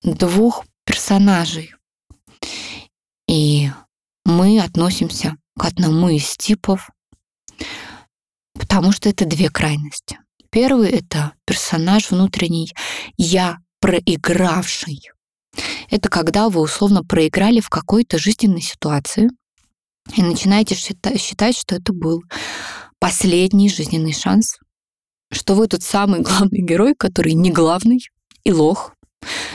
двух 0.03 0.65
персонажей. 0.85 1.73
И 3.25 3.69
мы 4.25 4.59
относимся 4.59 5.37
к 5.57 5.63
одному 5.63 6.09
из 6.09 6.35
типов, 6.35 6.89
потому 8.59 8.91
что 8.91 9.07
это 9.07 9.23
две 9.25 9.49
крайности. 9.49 10.19
Первый— 10.49 10.89
это 10.91 11.33
персонаж 11.45 12.11
внутренний 12.11 12.73
«я 13.15 13.59
проигравший». 13.79 14.99
Это 15.89 16.09
когда 16.09 16.49
вы 16.49 16.59
условно 16.59 17.01
проиграли 17.01 17.61
в 17.61 17.69
какой-то 17.69 18.17
жизненной 18.17 18.61
ситуации 18.61 19.29
и 20.17 20.21
начинаете 20.21 20.75
считать, 20.75 21.57
что 21.57 21.75
это 21.75 21.93
был 21.93 22.21
последний 22.99 23.69
жизненный 23.69 24.13
шанс, 24.13 24.57
что 25.31 25.55
вы 25.55 25.67
тот 25.67 25.81
самый 25.81 26.19
главный 26.19 26.61
герой, 26.61 26.93
который 26.93 27.35
не 27.35 27.49
главный 27.49 28.01
и 28.43 28.51
лох, 28.51 28.93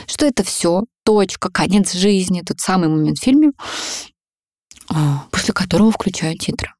что 0.07 0.25
это 0.25 0.43
все, 0.43 0.83
точка, 1.03 1.49
конец 1.49 1.93
жизни, 1.93 2.41
тот 2.41 2.59
самый 2.59 2.89
момент 2.89 3.19
в 3.19 3.23
фильме, 3.23 3.51
а, 4.89 5.27
после 5.31 5.53
которого 5.53 5.91
включают 5.91 6.39
титры. 6.39 6.73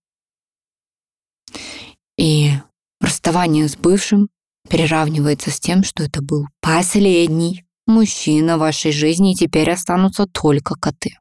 И 2.18 2.52
расставание 3.00 3.68
с 3.68 3.76
бывшим 3.76 4.30
переравнивается 4.70 5.52
с 5.52 5.60
тем, 5.60 5.84
что 5.84 6.04
это 6.04 6.22
был 6.22 6.46
последний 6.60 7.66
мужчина 7.88 8.58
в 8.58 8.62
вашей 8.62 8.92
жизни, 8.92 9.34
и 9.34 9.36
теперь 9.36 9.72
останутся 9.72 10.26
только 10.26 10.76
коты. 10.76 11.18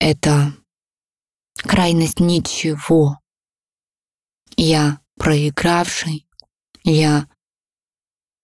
Это 0.00 0.54
крайность 1.56 2.20
ничего. 2.20 3.18
Я 4.56 5.00
проигравший, 5.16 6.26
я 6.84 7.28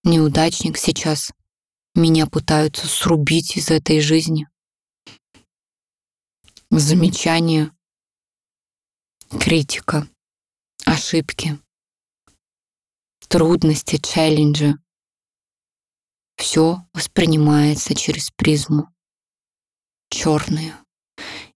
неудачник 0.05 0.77
сейчас. 0.79 1.33
Меня 1.95 2.27
пытаются 2.27 2.87
срубить 2.87 3.57
из 3.57 3.71
этой 3.71 4.01
жизни. 4.01 4.49
Замечания, 6.71 7.71
критика, 9.41 10.09
ошибки, 10.85 11.59
трудности, 13.29 13.97
челленджи. 13.99 14.75
Все 16.37 16.85
воспринимается 16.93 17.95
через 17.95 18.31
призму. 18.33 18.89
Черные. 20.11 20.75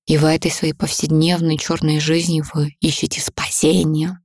И 0.07 0.17
в 0.17 0.25
этой 0.25 0.51
своей 0.51 0.73
повседневной 0.73 1.59
черной 1.59 2.01
жизни 2.01 2.43
вы 2.55 2.77
ищете 2.81 3.21
спасение 3.21 4.21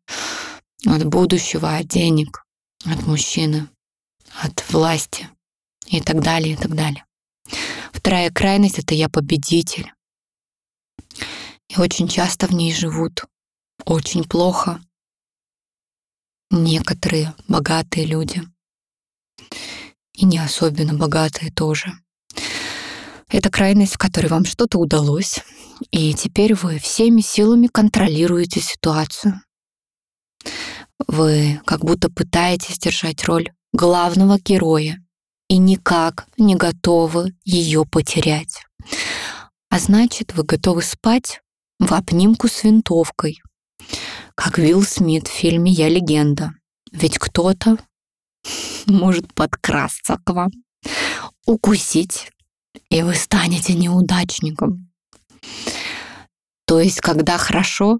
от 0.86 1.06
будущего, 1.06 1.75
от 1.75 1.88
денег, 1.88 2.46
от 2.86 3.05
мужчины, 3.07 3.68
от 4.42 4.70
власти 4.72 5.29
и 5.88 6.01
так 6.01 6.22
далее, 6.22 6.53
и 6.53 6.57
так 6.57 6.74
далее. 6.75 7.05
Вторая 7.92 8.31
крайность— 8.31 8.79
это 8.79 8.96
я 8.96 9.09
победитель. 9.09 9.92
И 11.70 11.79
очень 11.79 12.07
часто 12.07 12.48
в 12.48 12.51
ней 12.51 12.74
живут 12.74 13.25
очень 13.86 14.24
плохо 14.24 14.81
некоторые 16.50 17.33
богатые 17.48 18.05
люди. 18.05 18.42
И 20.14 20.25
не 20.25 20.38
особенно 20.38 20.94
богатые 20.94 21.51
тоже. 21.51 21.92
Это 23.29 23.50
крайность, 23.50 23.96
в 23.96 23.98
которой 23.98 24.27
вам 24.27 24.46
что-то 24.46 24.77
удалось, 24.77 25.40
и 25.90 26.14
теперь 26.14 26.53
вы 26.53 26.77
всеми 26.77 27.22
силами 27.22 27.68
контролируете 27.68 28.62
ситуацию. 28.62 29.42
Вы 31.07 31.59
как 31.66 31.83
будто 31.83 32.12
пытаетесь 32.12 32.77
держать 32.77 33.24
роль 33.25 33.51
главного 33.74 34.40
героя 34.40 35.03
и 35.50 35.57
никак 35.57 36.27
не 36.38 36.55
готовы 36.55 37.36
ее 37.44 37.86
потерять. 37.86 38.64
А 39.70 39.79
значит, 39.79 40.33
вы 40.33 40.44
готовы 40.44 40.83
спать 40.83 41.42
в 41.79 41.92
обнимку 41.94 42.48
с 42.48 42.64
винтовкой, 42.64 43.42
как 44.36 44.57
Уилл 44.57 44.83
Смит 44.83 45.27
в 45.27 45.31
фильме 45.31 45.72
«Я 45.72 45.90
легенда». 45.90 46.53
Ведь 46.92 47.18
кто-то 47.18 47.77
может 48.86 49.33
подкрасться 49.33 50.20
к 50.24 50.31
вам, 50.31 50.51
укусить, 51.46 52.29
и 52.90 53.01
вы 53.01 53.16
станете 53.16 53.74
неудачником. 53.74 54.92
То 56.66 56.79
есть, 56.79 57.01
когда 57.01 57.38
хорошо, 57.38 57.98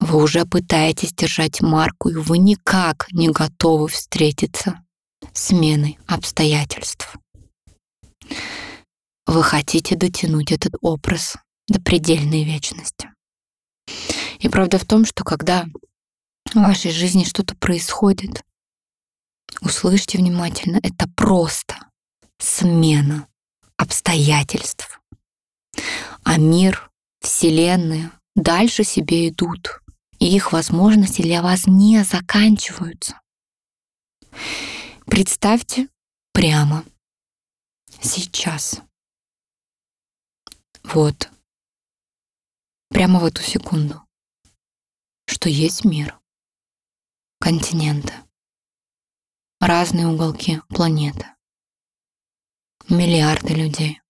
вы 0.00 0.22
уже 0.22 0.44
пытаетесь 0.44 1.12
держать 1.12 1.60
марку, 1.60 2.08
и 2.08 2.14
вы 2.14 2.38
никак 2.38 3.06
не 3.12 3.28
готовы 3.30 3.88
встретиться 3.88 4.84
с 5.32 5.48
сменой 5.48 5.98
обстоятельств. 6.06 7.16
Вы 9.26 9.42
хотите 9.42 9.96
дотянуть 9.96 10.52
этот 10.52 10.74
образ 10.80 11.36
до 11.68 11.80
предельной 11.80 12.44
вечности. 12.44 13.10
И 14.38 14.48
правда 14.48 14.78
в 14.78 14.84
том, 14.84 15.04
что 15.04 15.24
когда 15.24 15.66
в 16.52 16.54
вашей 16.54 16.92
жизни 16.92 17.24
что-то 17.24 17.56
происходит, 17.56 18.42
услышьте 19.60 20.18
внимательно, 20.18 20.78
это 20.82 21.08
просто 21.16 21.74
смена 22.38 23.26
обстоятельств. 23.76 25.00
А 26.22 26.38
мир, 26.38 26.90
Вселенная 27.20 28.12
дальше 28.34 28.84
себе 28.84 29.28
идут, 29.28 29.80
и 30.18 30.34
их 30.34 30.52
возможности 30.52 31.22
для 31.22 31.42
вас 31.42 31.66
не 31.66 32.02
заканчиваются. 32.04 33.20
Представьте 35.06 35.88
прямо 36.32 36.84
сейчас. 38.00 38.80
Вот. 40.84 41.30
Прямо 42.88 43.20
в 43.20 43.24
эту 43.24 43.42
секунду. 43.42 44.02
Что 45.26 45.48
есть 45.48 45.84
мир. 45.84 46.18
Континенты. 47.40 48.14
Разные 49.60 50.06
уголки 50.06 50.60
планеты 50.68 51.26
миллиарды 52.88 53.54
людей. 53.54 54.00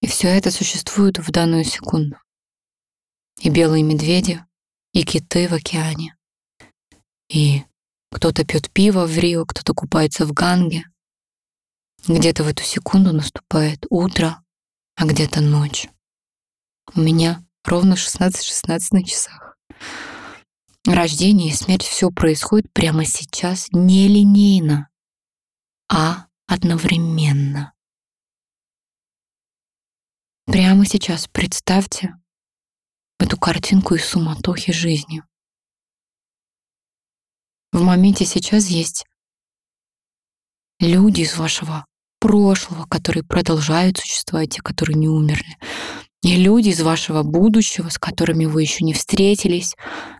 И 0.00 0.06
все 0.06 0.28
это 0.28 0.50
существует 0.50 1.18
в 1.18 1.30
данную 1.30 1.64
секунду. 1.64 2.16
И 3.40 3.48
белые 3.48 3.82
медведи, 3.82 4.44
и 4.92 5.04
киты 5.04 5.48
в 5.48 5.52
океане. 5.52 6.16
И 7.28 7.62
кто-то 8.10 8.44
пьет 8.44 8.70
пиво 8.70 9.06
в 9.06 9.16
Рио, 9.16 9.46
кто-то 9.46 9.72
купается 9.74 10.26
в 10.26 10.32
Ганге. 10.32 10.84
Где-то 12.08 12.44
в 12.44 12.48
эту 12.48 12.62
секунду 12.62 13.12
наступает 13.12 13.86
утро, 13.90 14.42
а 14.96 15.06
где-то 15.06 15.40
ночь. 15.40 15.88
У 16.94 17.00
меня 17.00 17.44
ровно 17.64 17.94
16-16 17.94 18.80
на 18.90 19.04
часах. 19.04 19.56
Рождение 20.86 21.50
и 21.50 21.54
смерть 21.54 21.84
все 21.84 22.10
происходит 22.10 22.72
прямо 22.72 23.04
сейчас 23.04 23.68
нелинейно, 23.70 24.88
а 25.88 26.26
одновременно. 26.46 27.74
Прямо 30.46 30.84
сейчас 30.86 31.28
представьте 31.28 32.19
эту 33.22 33.36
картинку 33.36 33.94
из 33.94 34.04
суматохи 34.04 34.72
жизни. 34.72 35.22
В 37.72 37.82
моменте 37.82 38.24
сейчас 38.24 38.66
есть 38.66 39.04
люди 40.80 41.20
из 41.20 41.36
вашего 41.36 41.86
прошлого, 42.18 42.86
которые 42.86 43.24
продолжают 43.24 43.98
существовать, 43.98 44.50
те, 44.50 44.62
которые 44.62 44.96
не 44.96 45.08
умерли. 45.08 45.56
И 46.22 46.36
люди 46.36 46.68
из 46.68 46.82
вашего 46.82 47.22
будущего, 47.22 47.88
с 47.88 47.98
которыми 47.98 48.44
вы 48.44 48.60
еще 48.60 48.84
не 48.84 48.92
встретились, 48.92 49.74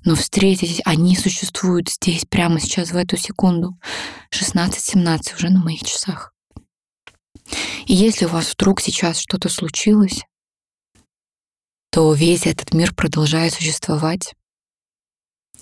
но 0.04 0.14
встретитесь, 0.14 0.80
они 0.86 1.14
существуют 1.14 1.90
здесь, 1.90 2.24
прямо 2.24 2.58
сейчас, 2.58 2.92
в 2.92 2.96
эту 2.96 3.18
секунду. 3.18 3.78
16-17 4.32 5.34
уже 5.36 5.50
на 5.50 5.62
моих 5.62 5.82
часах. 5.82 6.32
И 7.84 7.92
если 7.92 8.24
у 8.24 8.28
вас 8.28 8.52
вдруг 8.52 8.80
сейчас 8.80 9.18
что-то 9.18 9.50
случилось, 9.50 10.22
то 11.90 12.12
весь 12.14 12.46
этот 12.46 12.72
мир 12.72 12.94
продолжает 12.94 13.52
существовать, 13.52 14.34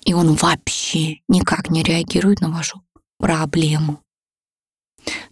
и 0.05 0.15
он 0.15 0.35
вообще 0.35 1.21
никак 1.29 1.71
не 1.71 1.83
реагирует 1.83 2.41
на 2.41 2.51
вашу 2.51 2.83
проблему, 3.19 4.03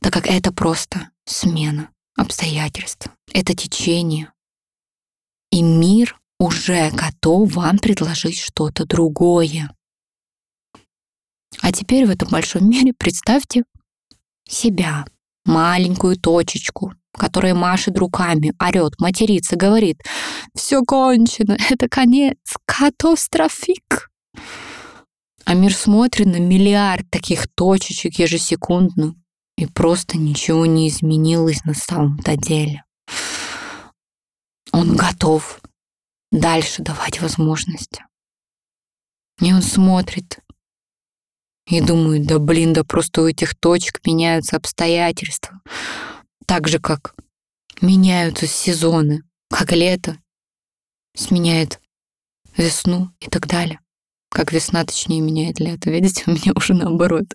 так 0.01 0.13
как 0.13 0.27
это 0.27 0.53
просто 0.53 1.11
смена 1.25 1.91
обстоятельств, 2.17 3.09
это 3.33 3.55
течение. 3.55 4.33
И 5.51 5.63
мир 5.63 6.19
уже 6.39 6.91
готов 6.91 7.53
вам 7.55 7.79
предложить 7.79 8.39
что-то 8.39 8.87
другое. 8.87 9.71
А 11.61 11.73
теперь 11.73 12.07
в 12.07 12.11
этом 12.11 12.29
большом 12.29 12.69
мире 12.69 12.93
представьте 12.93 13.65
себя, 14.49 15.07
маленькую 15.45 16.17
точечку, 16.17 16.95
которая 17.17 17.55
машет 17.55 17.99
руками, 17.99 18.53
орет, 18.63 19.01
матерится, 19.01 19.57
говорит, 19.57 20.03
все 20.55 20.83
кончено, 20.83 21.57
это 21.71 21.89
конец, 21.89 22.37
катастрофик. 22.65 24.11
А 25.45 25.55
мир 25.55 25.75
смотрит 25.75 26.27
на 26.27 26.39
миллиард 26.39 27.09
таких 27.11 27.47
точечек 27.55 28.19
ежесекундно, 28.19 29.15
и 29.57 29.67
просто 29.67 30.19
ничего 30.19 30.67
не 30.67 30.89
изменилось 30.89 31.65
на 31.65 31.75
самом-то 31.75 32.37
деле. 32.37 32.85
Он 34.73 34.97
готов 34.97 35.61
дальше 36.31 36.83
давать 36.83 37.21
возможности. 37.23 38.05
И 39.41 39.53
он 39.53 39.63
смотрит 39.63 40.39
и 41.69 41.81
думает, 41.81 42.27
да 42.27 42.39
блин, 42.39 42.73
да 42.73 42.85
просто 42.85 43.23
у 43.23 43.27
этих 43.27 43.55
точек 43.59 44.01
меняются 44.05 44.57
обстоятельства. 44.57 45.61
Так 46.47 46.69
же, 46.69 46.79
как 46.79 47.15
меняются 47.81 48.47
сезоны, 48.47 49.23
как 49.51 49.73
лето 49.73 50.17
сменяет 51.15 51.81
весну 52.57 53.11
и 53.21 53.29
так 53.29 53.47
далее. 53.47 53.81
Как 54.31 54.53
весна, 54.53 54.85
точнее, 54.85 55.21
меняет 55.21 55.59
лето. 55.61 55.91
Видите, 55.91 56.23
у 56.27 56.31
меня 56.31 56.53
уже 56.55 56.75
наоборот. 56.75 57.27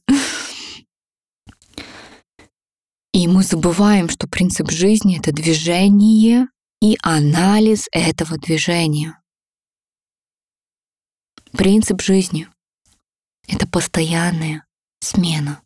И 3.13 3.28
мы 3.28 3.43
забываем, 3.43 4.08
что 4.08 4.28
принцип 4.28 4.71
жизни— 4.71 5.19
это 5.19 5.34
движение 5.34 6.47
и 6.82 6.97
анализ 7.02 7.88
этого 7.91 8.38
движения. 8.38 9.21
Принцип 11.52 12.02
жизни— 12.02 12.47
это 13.47 13.67
постоянная 13.67 14.65
смена 15.02 15.62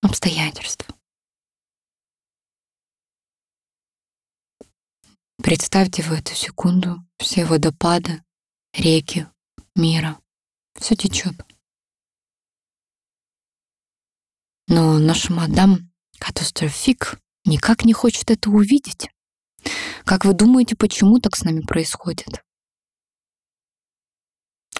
обстоятельств. 0.00 0.88
Представьте 5.42 6.02
в 6.02 6.12
эту 6.12 6.34
секунду 6.34 6.96
все 7.18 7.44
водопады, 7.44 8.22
реки 8.72 9.26
мира. 9.76 10.18
Все 10.74 10.96
течет. 10.96 11.34
Но 14.66 14.98
наша 14.98 15.32
мадам 15.32 15.92
катастрофик 16.18 17.20
никак 17.44 17.84
не 17.84 17.92
хочет 17.92 18.30
это 18.30 18.50
увидеть. 18.50 19.08
Как 20.04 20.24
вы 20.24 20.34
думаете, 20.34 20.74
почему 20.74 21.20
так 21.20 21.36
с 21.36 21.44
нами 21.44 21.60
происходит? 21.60 22.44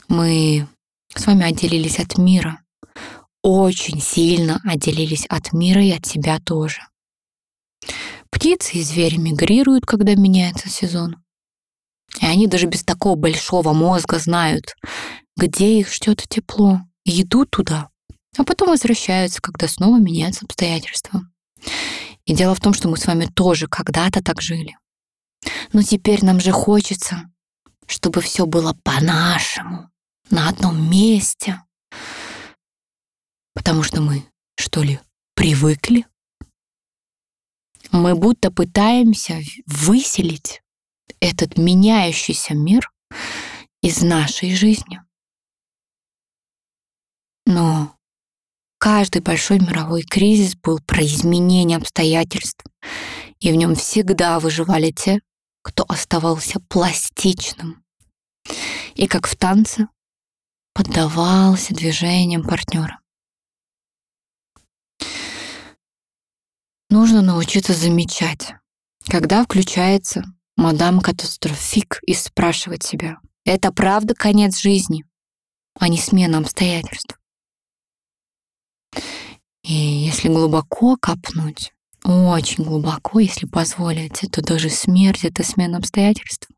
Мы 0.08 0.66
с 1.14 1.26
вами 1.26 1.44
отделились 1.44 2.00
от 2.00 2.18
мира. 2.18 2.62
Очень 3.42 4.00
сильно 4.00 4.60
отделились 4.64 5.26
от 5.26 5.52
мира 5.52 5.82
и 5.82 5.92
от 5.92 6.04
себя 6.04 6.40
тоже. 6.40 6.82
Птицы 8.30 8.78
и 8.78 8.82
звери 8.82 9.16
мигрируют, 9.16 9.86
когда 9.86 10.14
меняется 10.14 10.68
сезон. 10.68 11.16
И 12.20 12.26
они 12.26 12.46
даже 12.46 12.66
без 12.66 12.84
такого 12.84 13.16
большого 13.16 13.72
мозга 13.72 14.18
знают, 14.18 14.76
где 15.36 15.78
их 15.78 15.92
ждет 15.92 16.24
тепло, 16.28 16.80
и 17.04 17.22
идут 17.22 17.50
туда, 17.50 17.90
а 18.36 18.44
потом 18.44 18.68
возвращаются, 18.68 19.40
когда 19.40 19.68
снова 19.68 19.98
меняются 19.98 20.44
обстоятельства. 20.44 21.22
И 22.24 22.34
дело 22.34 22.54
в 22.54 22.60
том, 22.60 22.74
что 22.74 22.88
мы 22.88 22.96
с 22.96 23.06
вами 23.06 23.26
тоже 23.26 23.66
когда-то 23.66 24.22
так 24.22 24.42
жили. 24.42 24.76
Но 25.72 25.82
теперь 25.82 26.24
нам 26.24 26.40
же 26.40 26.52
хочется, 26.52 27.30
чтобы 27.86 28.20
все 28.20 28.46
было 28.46 28.76
по-нашему, 28.84 29.90
на 30.30 30.48
одном 30.48 30.90
месте. 30.90 31.62
Потому 33.54 33.82
что 33.82 34.00
мы, 34.00 34.24
что 34.56 34.82
ли, 34.82 35.00
привыкли? 35.34 36.06
Мы 37.90 38.14
будто 38.14 38.50
пытаемся 38.50 39.40
выселить 39.66 40.62
этот 41.20 41.56
меняющийся 41.56 42.54
мир 42.54 42.90
из 43.82 44.02
нашей 44.02 44.54
жизни. 44.54 45.00
Но 47.46 47.96
каждый 48.78 49.22
большой 49.22 49.58
мировой 49.58 50.02
кризис 50.02 50.54
был 50.54 50.80
про 50.80 51.02
изменение 51.04 51.78
обстоятельств, 51.78 52.64
и 53.40 53.50
в 53.50 53.54
нем 53.54 53.74
всегда 53.74 54.38
выживали 54.38 54.90
те, 54.90 55.20
кто 55.62 55.84
оставался 55.88 56.60
пластичным. 56.60 57.84
И 58.94 59.06
как 59.06 59.26
в 59.26 59.36
танце 59.36 59.88
поддавался 60.74 61.74
движениям 61.74 62.42
партнера. 62.42 63.00
Нужно 66.90 67.20
научиться 67.20 67.74
замечать, 67.74 68.54
когда 69.08 69.44
включается 69.44 70.24
мадам 70.56 71.00
катастрофик 71.00 72.00
и 72.06 72.14
спрашивать 72.14 72.82
себя, 72.82 73.18
это 73.44 73.72
правда 73.72 74.14
конец 74.14 74.58
жизни, 74.58 75.04
а 75.78 75.88
не 75.88 75.98
смена 75.98 76.38
обстоятельств. 76.38 77.18
И 79.62 79.74
если 79.74 80.28
глубоко 80.28 80.96
копнуть, 80.96 81.72
очень 82.04 82.64
глубоко, 82.64 83.20
если 83.20 83.44
позволите, 83.44 84.26
то 84.28 84.40
даже 84.40 84.70
смерть— 84.70 85.20
это 85.24 85.42
смена 85.42 85.76
обстоятельств. 85.76 86.48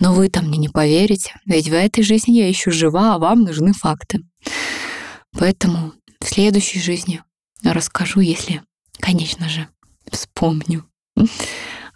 Но 0.00 0.12
вы 0.12 0.28
там 0.28 0.46
мне 0.46 0.58
не 0.58 0.68
поверите, 0.68 1.34
ведь 1.44 1.68
в 1.68 1.72
этой 1.72 2.02
жизни 2.02 2.32
я 2.32 2.48
еще 2.48 2.72
жива, 2.72 3.14
а 3.14 3.18
вам 3.18 3.42
нужны 3.42 3.72
факты. 3.72 4.24
Поэтому 5.38 5.92
в 6.20 6.26
следующей 6.26 6.80
жизни 6.80 7.22
расскажу, 7.62 8.18
если, 8.20 8.62
конечно 8.98 9.48
же, 9.48 9.68
вспомню. 10.10 10.88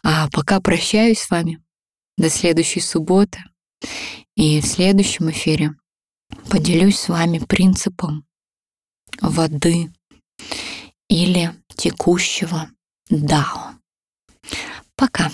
А 0.02 0.28
пока 0.30 0.60
прощаюсь 0.60 1.20
с 1.20 1.30
вами. 1.30 1.62
До 2.16 2.28
следующей 2.30 2.80
субботы. 2.80 3.38
И 4.36 4.60
в 4.60 4.66
следующем 4.66 5.30
эфире 5.30 5.74
поделюсь 6.48 6.98
с 6.98 7.08
вами 7.08 7.38
принципом 7.38 8.26
воды 9.20 9.92
или 11.08 11.54
текущего 11.76 12.70
дао. 13.08 13.74
Пока. 14.96 15.30